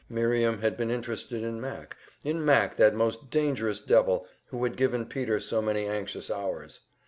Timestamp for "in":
1.43-1.61, 2.23-2.43